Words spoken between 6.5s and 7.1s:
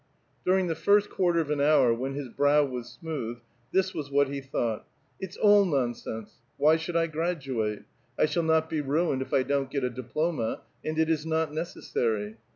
why shoukl I